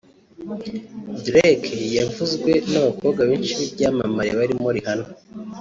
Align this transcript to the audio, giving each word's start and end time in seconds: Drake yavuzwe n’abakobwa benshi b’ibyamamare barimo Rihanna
Drake 1.23 1.73
yavuzwe 1.97 2.51
n’abakobwa 2.71 3.21
benshi 3.29 3.51
b’ibyamamare 3.59 4.31
barimo 4.39 4.67
Rihanna 4.75 5.07